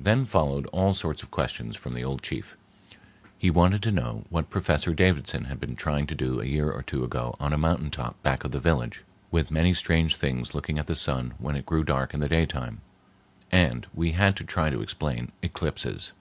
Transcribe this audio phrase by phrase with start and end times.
[0.00, 2.56] Then followed all sorts of questions from the old chief.
[3.36, 6.82] He wanted to know what Professor Davidson had been trying to do a year or
[6.82, 10.78] two ago on a mountain top back of the village, with many strange things looking
[10.78, 12.80] at the sun when it grew dark in the daytime;
[13.52, 16.14] and we had to try to explain eclipses.